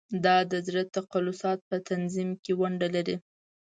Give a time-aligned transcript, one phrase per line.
[0.25, 3.15] دا د زړه د تقلصاتو په تنظیم کې ونډه لري.